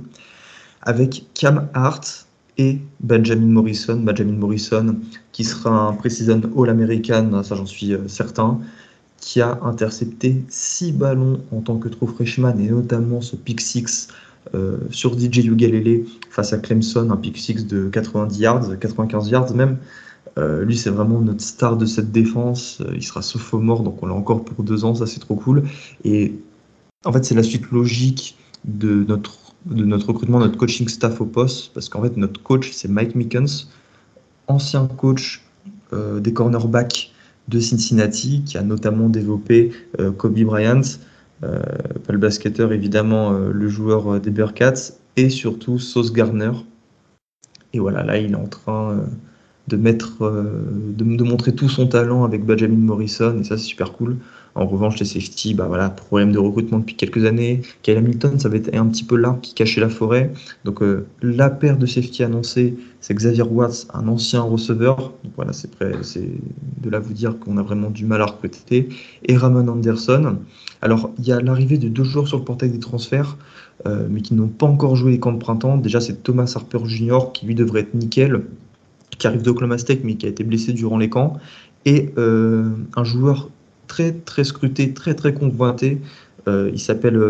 [0.83, 4.01] Avec Cam Hart et Benjamin Morrison.
[4.01, 4.97] Benjamin Morrison,
[5.33, 8.59] qui sera un Precision All-American, ça j'en suis euh, certain,
[9.21, 14.09] qui a intercepté 6 ballons en tant que true freshman, et notamment ce pick 6
[14.55, 19.55] euh, sur DJ Ugalele face à Clemson, un pick 6 de 90 yards, 95 yards
[19.55, 19.79] même.
[20.39, 22.81] Euh, lui, c'est vraiment notre star de cette défense.
[22.81, 24.95] Euh, il sera sophomore, donc on l'a encore pour deux ans.
[24.95, 25.65] Ça, c'est trop cool.
[26.05, 26.35] Et
[27.05, 31.27] en fait, c'est la suite logique de notre, de notre recrutement, notre coaching staff au
[31.27, 31.73] poste.
[31.75, 33.69] Parce qu'en fait, notre coach, c'est Mike Mickens,
[34.47, 35.43] ancien coach
[35.93, 37.13] des cornerbacks
[37.49, 39.73] de Cincinnati, qui a notamment développé
[40.19, 40.83] Kobe Bryant,
[41.41, 46.53] pas le basketteur, évidemment, le joueur des Bearcats, et surtout Sauce Garner.
[47.73, 49.03] Et voilà, là, il est en train
[49.69, 50.65] de mettre, euh,
[50.97, 54.17] de, montrer tout son talent avec Benjamin Morrison, et ça c'est super cool.
[54.59, 57.63] En revanche, les safety, bah voilà, problème de recrutement depuis quelques années.
[57.83, 60.33] Kyle Hamilton, ça va être un petit peu l'arbre qui cachait la forêt.
[60.65, 64.97] Donc euh, la paire de safety annoncée, c'est Xavier Watts, un ancien receveur.
[65.23, 65.71] Donc voilà, c'est
[66.03, 66.29] c'est
[66.83, 68.89] de là vous dire qu'on a vraiment du mal à recruter.
[69.25, 70.39] Et Ramon Anderson.
[70.83, 73.37] Alors il y a l'arrivée de deux joueurs sur le portail des transferts,
[73.87, 75.79] euh, mais qui n'ont pas encore joué les camps de printemps.
[75.79, 77.31] Déjà, c'est Thomas Harper Jr.
[77.33, 78.43] qui lui devrait être nickel
[79.19, 81.35] qui arrive d'Oklahoma State mais qui a été blessé durant les camps,
[81.85, 83.51] et euh, un joueur
[83.89, 85.99] très très scruté, très très convoité,
[86.47, 87.21] il s'appelle,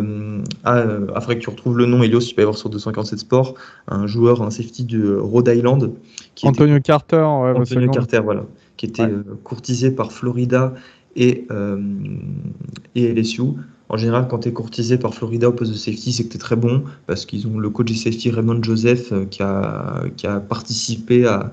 [0.62, 0.84] ah,
[1.16, 3.54] après que tu retrouves le nom, Elios, tu peux y voir sur 247 Sports,
[3.88, 5.90] un joueur, un safety de Rhode Island.
[6.36, 8.44] Qui Antonio Carter, Antonio Carter, voilà,
[8.76, 9.08] qui était
[9.42, 10.72] courtisé par Florida
[11.16, 11.48] et,
[12.94, 13.42] et LSU.
[13.88, 16.36] En général, quand tu es courtisé par Florida au poste de safety, c'est que tu
[16.36, 20.02] es très bon parce qu'ils ont le coach de safety Raymond Joseph euh, qui, a,
[20.16, 21.52] qui a participé à,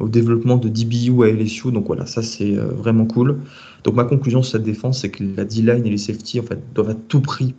[0.00, 1.72] au développement de DBU à LSU.
[1.72, 3.40] Donc voilà, ça c'est euh, vraiment cool.
[3.84, 6.60] Donc ma conclusion sur cette défense, c'est que la D-line et les safety en fait,
[6.74, 7.54] doivent à tout prix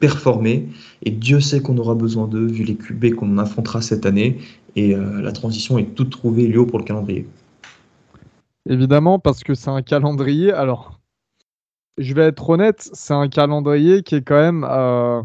[0.00, 0.68] performer.
[1.02, 4.38] Et Dieu sait qu'on aura besoin d'eux vu les QB qu'on affrontera cette année.
[4.76, 7.26] Et euh, la transition est toute trouvée, Léo, pour le calendrier.
[8.68, 10.52] Évidemment, parce que c'est un calendrier.
[10.52, 11.00] Alors,
[11.98, 15.22] je vais être honnête, c'est un calendrier qui est quand même euh,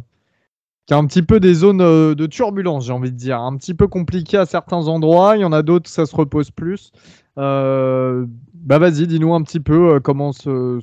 [0.90, 3.56] qui a un petit peu des zones euh, de turbulence, j'ai envie de dire, un
[3.58, 5.38] petit peu compliqué à certains endroits.
[5.38, 6.92] Il y en a d'autres, ça se repose plus.
[7.38, 8.26] Euh,
[8.56, 10.80] bah vas-y, dis-nous un petit peu comment se,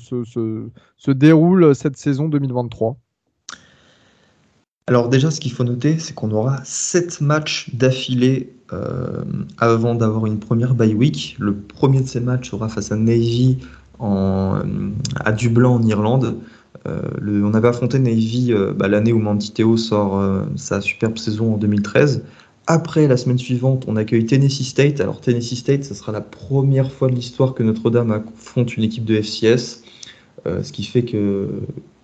[1.11, 2.97] déroule cette saison 2023.
[4.87, 8.55] Alors déjà, ce qu'il faut noter, c'est qu'on aura 7 matchs d'affilée
[9.59, 11.35] avant d'avoir une première bye week.
[11.41, 13.59] Le premier de ces matchs sera face à Navy
[13.99, 16.39] à Dublin en Irlande.
[16.87, 21.19] Euh, le, on avait affronté Navy euh, bah, l'année où Mantiteo sort euh, sa superbe
[21.19, 22.23] saison en 2013.
[22.67, 25.01] Après, la semaine suivante, on accueille Tennessee State.
[25.01, 29.05] Alors, Tennessee State, ce sera la première fois de l'histoire que Notre-Dame affronte une équipe
[29.05, 29.85] de FCS,
[30.45, 31.49] ce qui fait que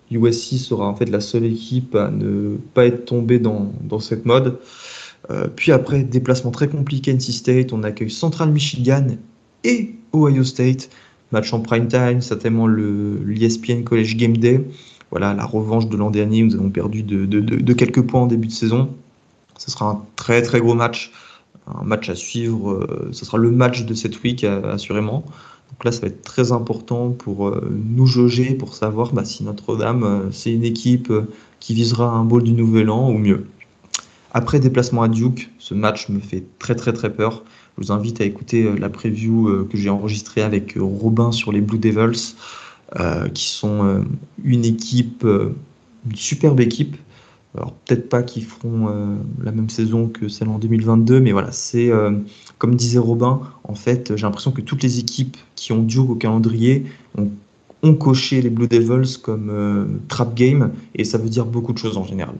[0.09, 4.25] USC sera en fait la seule équipe à ne pas être tombée dans, dans cette
[4.25, 4.57] mode.
[5.57, 9.07] puis après, déplacement très compliqué NC State, on accueille Central Michigan
[9.65, 10.89] et Ohio State
[11.33, 14.65] match en prime time, certainement l'ESPN College Game Day.
[15.11, 18.53] Voilà, la revanche de l'an dernier, nous avons perdu de, quelques points en début de
[18.53, 18.89] saison.
[19.57, 21.11] Ce sera un très très gros match,
[21.67, 22.71] un match à suivre.
[22.71, 25.23] Euh, ce sera le match de cette week euh, assurément.
[25.69, 29.43] Donc là, ça va être très important pour euh, nous jauger, pour savoir bah, si
[29.43, 31.13] Notre-Dame, c'est une équipe
[31.59, 33.45] qui visera un bowl du Nouvel An ou mieux.
[34.35, 37.43] Après déplacement à Duke, ce match me fait très très très peur.
[37.77, 41.31] Je vous invite à écouter euh, la preview euh, que j'ai enregistrée avec euh, Robin
[41.31, 42.35] sur les Blue Devils,
[43.33, 44.05] qui sont
[44.43, 46.95] une équipe, une superbe équipe.
[47.55, 51.89] Alors peut-être pas qu'ils feront la même saison que celle en 2022, mais voilà, c'est
[52.59, 56.15] comme disait Robin, en fait, j'ai l'impression que toutes les équipes qui ont Duke au
[56.15, 56.83] calendrier
[57.17, 57.31] ont,
[57.81, 61.97] ont coché les Blue Devils comme trap game, et ça veut dire beaucoup de choses
[61.97, 62.35] en général.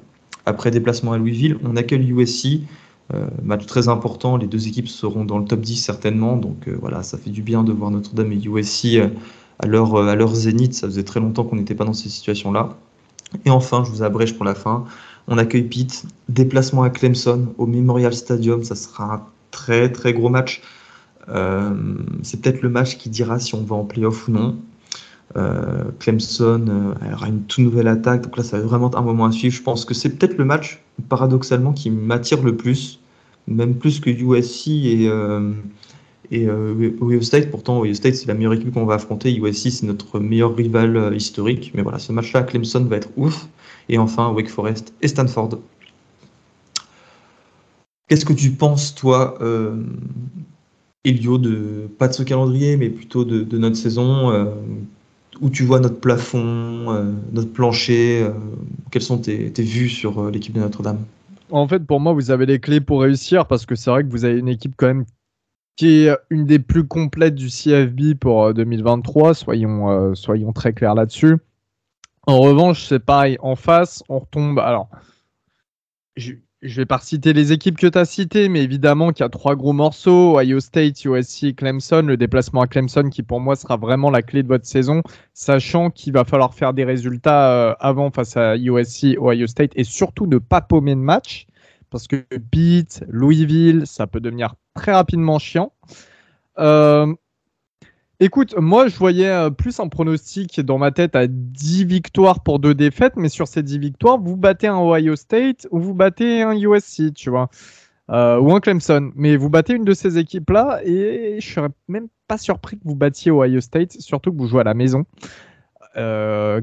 [0.46, 2.62] Après déplacement à Louisville, on accueille USC,
[3.14, 6.78] euh, match très important, les deux équipes seront dans le top 10 certainement, donc euh,
[6.80, 9.10] voilà, ça fait du bien de voir Notre-Dame et USC euh,
[9.60, 12.78] à leur, à zénith, ça faisait très longtemps qu'on n'était pas dans ces situations-là.
[13.46, 14.86] Et enfin, je vous abrège pour la fin,
[15.28, 20.30] on accueille Pitt, déplacement à Clemson au Memorial Stadium, ça sera un très très gros
[20.30, 20.62] match.
[22.22, 24.58] c'est peut-être le match qui dira si on va en playoff ou non.
[26.00, 29.56] Clemson aura une toute nouvelle attaque, donc là ça va vraiment un moment à suivre.
[29.56, 33.00] Je pense que c'est peut-être le match paradoxalement qui m'attire le plus,
[33.48, 35.52] même plus que USC et, euh,
[36.32, 37.50] et euh, Ohio State.
[37.52, 39.34] Pourtant, Ohio State, c'est la meilleure équipe qu'on va affronter.
[39.34, 41.72] USC, c'est notre meilleur rival euh, historique.
[41.76, 43.48] Mais voilà, ce match-là, Clemson va être ouf.
[43.90, 45.60] Et enfin, Wake Forest et Stanford.
[48.08, 49.84] Qu'est-ce que tu penses, toi, euh,
[51.04, 54.32] Elio, de pas de ce calendrier, mais plutôt de notre saison
[55.42, 58.32] où tu vois notre plafond, euh, notre plancher euh,
[58.92, 61.06] Quelles sont tes, vues sur euh, l'équipe de Notre-Dame?
[61.52, 64.10] En fait, pour moi, vous avez les clés pour réussir parce que c'est vrai que
[64.10, 65.06] vous avez une équipe quand même
[65.76, 71.38] qui est une des plus complètes du CFB pour 2023, soyons, soyons très clairs là-dessus.
[72.28, 74.60] En revanche, c'est pareil, en face, on retombe.
[74.60, 74.90] Alors,
[76.64, 79.26] je, je vais pas citer les équipes que tu as citées, mais évidemment qu'il y
[79.26, 82.04] a trois gros morceaux Ohio State, USC, Clemson.
[82.08, 85.02] Le déplacement à Clemson qui, pour moi, sera vraiment la clé de votre saison,
[85.34, 89.84] sachant qu'il va falloir faire des résultats euh, avant face à USC, Ohio State et
[89.84, 91.48] surtout ne pas paumer de match
[91.90, 95.74] parce que Pitt, Louisville, ça peut devenir très rapidement chiant.
[96.58, 97.14] Euh,
[98.24, 102.58] Écoute, moi je voyais euh, plus un pronostic dans ma tête à 10 victoires pour
[102.60, 106.42] deux défaites, mais sur ces 10 victoires, vous battez un Ohio State ou vous battez
[106.42, 107.50] un USC, tu vois,
[108.10, 109.12] euh, ou un Clemson.
[109.16, 112.96] Mais vous battez une de ces équipes-là et je serais même pas surpris que vous
[112.96, 115.04] battiez Ohio State, surtout que vous jouez à la maison.
[115.98, 116.62] Euh,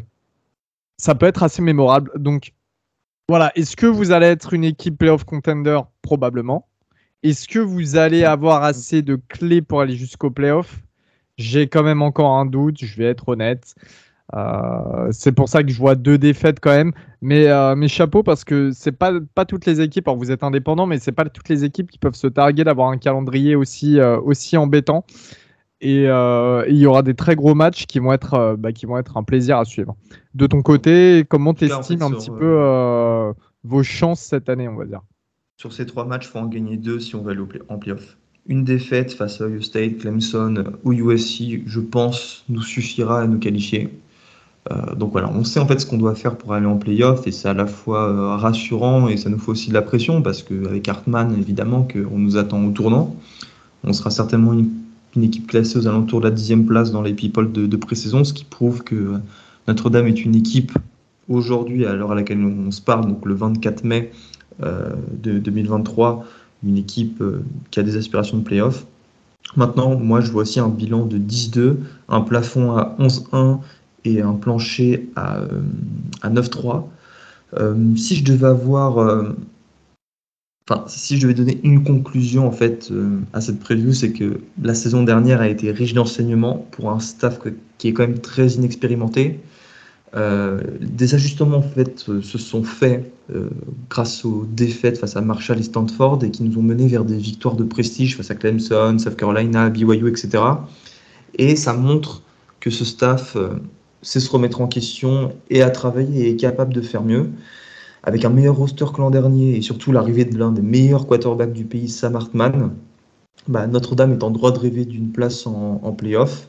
[0.97, 2.11] ça peut être assez mémorable.
[2.17, 2.55] Donc
[3.29, 5.79] voilà, est-ce que vous allez être une équipe playoff contender?
[6.01, 6.67] Probablement.
[7.23, 10.81] Est-ce que vous allez avoir assez de clés pour aller jusqu'au playoff?
[11.41, 13.75] J'ai quand même encore un doute, je vais être honnête.
[14.37, 16.93] Euh, c'est pour ça que je vois deux défaites quand même.
[17.21, 20.07] Mais euh, mes chapeaux parce que c'est pas pas toutes les équipes.
[20.07, 22.91] Alors vous êtes indépendant, mais c'est pas toutes les équipes qui peuvent se targuer d'avoir
[22.91, 25.05] un calendrier aussi euh, aussi embêtant.
[25.83, 29.17] Et il y aura des très gros matchs qui vont être, bah, qui vont être
[29.17, 29.97] un plaisir à suivre.
[30.35, 33.33] De ton côté, comment tu estimes un petit peu
[33.65, 35.01] vos chances cette année, on va dire?
[35.57, 38.19] Sur ces trois matchs, il faut en gagner deux si on veut aller en playoff.
[38.51, 43.39] Une défaite face à Ohio State, Clemson ou USC, je pense, nous suffira à nous
[43.39, 43.89] qualifier.
[44.73, 47.29] Euh, donc voilà, on sait en fait ce qu'on doit faire pour aller en playoff
[47.29, 50.21] et c'est à la fois euh, rassurant et ça nous fait aussi de la pression
[50.21, 53.15] parce qu'avec Hartmann, évidemment, qu'on nous attend au tournant.
[53.85, 54.69] On sera certainement une,
[55.23, 58.33] équipe classée aux alentours de la dixième place dans les people de, de pré-saison, ce
[58.33, 59.13] qui prouve que
[59.69, 60.77] Notre-Dame est une équipe
[61.29, 64.11] aujourd'hui, à l'heure à laquelle on se parle, donc le 24 mai
[64.63, 64.91] euh,
[65.23, 66.27] de 2023,
[66.65, 68.87] une équipe euh, qui a des aspirations de playoff.
[69.57, 71.77] Maintenant, moi, je vois aussi un bilan de 10-2,
[72.09, 73.59] un plafond à 11-1
[74.05, 75.63] et un plancher à, euh,
[76.23, 76.85] à 9-3.
[77.55, 79.25] Euh, si je devais avoir,
[80.87, 82.93] si je devais donner une conclusion en fait
[83.33, 87.41] à cette preview, c'est que la saison dernière a été riche d'enseignements pour un staff
[87.79, 89.41] qui est quand même très inexpérimenté.
[90.17, 93.49] Euh, des ajustements euh, se sont faits euh,
[93.89, 97.17] grâce aux défaites face à Marshall et Stanford et qui nous ont mené vers des
[97.17, 100.43] victoires de prestige face à Clemson, South Carolina, BYU, etc.
[101.39, 102.23] Et ça montre
[102.59, 103.37] que ce staff
[104.03, 107.31] sait se remettre en question et à travailler et est capable de faire mieux.
[108.03, 111.53] Avec un meilleur roster que l'an dernier et surtout l'arrivée de l'un des meilleurs quarterbacks
[111.53, 112.73] du pays, Sam Hartman,
[113.47, 116.49] bah, Notre-Dame est en droit de rêver d'une place en, en playoff.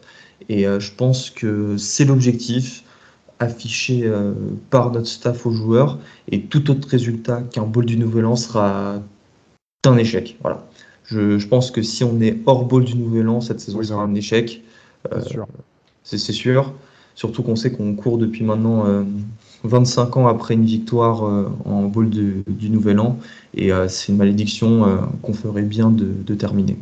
[0.50, 2.84] Et je pense que c'est l'objectif
[3.42, 4.34] affiché euh,
[4.70, 5.98] par notre staff aux joueurs
[6.30, 9.02] et tout autre résultat qu'un bol du Nouvel An sera
[9.86, 10.38] un échec.
[10.42, 10.64] Voilà.
[11.06, 14.16] Je, pense que si on est hors bol du Nouvel An, cette saison sera un
[14.16, 14.62] échec.
[15.12, 15.20] Euh,
[16.04, 16.74] c'est sûr.
[17.16, 18.86] Surtout qu'on sait qu'on court depuis maintenant
[19.64, 21.24] 25 euh, ans après une victoire
[21.66, 23.20] en bol du Nouvel An
[23.54, 26.78] et c'est une malédiction qu'on ferait bien de terminer.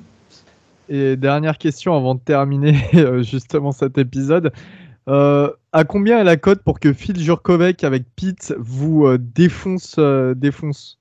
[0.90, 2.76] Et dernière question avant de terminer
[3.22, 4.52] justement cet épisode.
[5.10, 9.96] Euh, à combien est la cote pour que Phil Jurkovec avec Pete vous euh, défonce,
[9.98, 11.00] euh, défonce?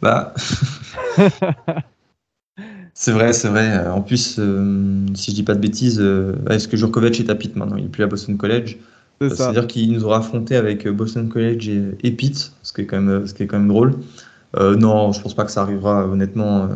[0.00, 0.34] Bah.
[2.94, 3.86] c'est vrai, c'est vrai.
[3.88, 4.40] En plus,
[5.14, 6.00] si je dis pas de bêtises,
[6.50, 7.76] est-ce que Jurkovec est à Pitt maintenant?
[7.76, 8.78] Il est plus à Boston College.
[9.20, 13.00] C'est-à-dire qu'il nous aura affronté avec Boston College et, et Pitt, ce qui est quand
[13.00, 13.94] même, ce qui est quand même drôle.
[14.56, 16.68] non, je pense pas que ça arrivera, honnêtement.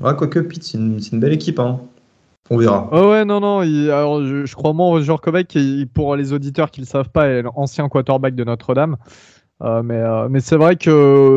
[0.00, 1.60] Ouais, quoique Pitt, c'est une, une, belle équipe.
[1.60, 1.80] Hein.
[2.50, 2.88] On verra.
[2.92, 3.60] Oh ouais, non, non.
[3.60, 5.56] alors, je, crois moi, Georges Kovac,
[5.94, 8.96] pour les auditeurs qui ne le savent pas, est l'ancien quarterback de Notre-Dame.
[9.62, 10.90] Euh, mais, euh, mais c'est vrai que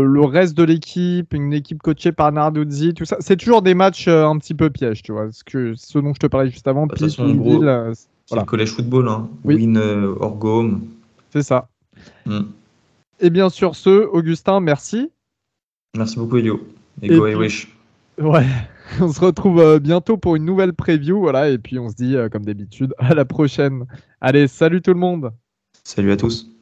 [0.04, 4.08] le reste de l'équipe, une équipe coachée par Narduzzi, tout ça, c'est toujours des matchs
[4.08, 5.32] euh, un petit peu pièges, tu vois.
[5.32, 9.30] Ce, que, ce dont je te parlais juste avant, bah, c'est le collège football, hein.
[9.46, 9.78] Win
[10.20, 10.82] or go home.
[11.30, 11.70] C'est ça.
[12.26, 12.42] Mm.
[13.20, 15.10] Et bien sur ce, Augustin, merci.
[15.96, 16.60] Merci beaucoup, Elio.
[17.02, 17.74] Et, go wish.
[18.20, 18.46] Ouais.
[19.02, 21.20] on se retrouve euh, bientôt pour une nouvelle preview.
[21.20, 23.86] Voilà, et puis on se dit, euh, comme d'habitude, à la prochaine.
[24.22, 25.32] Allez, salut tout le monde.
[25.84, 26.57] Salut à tous.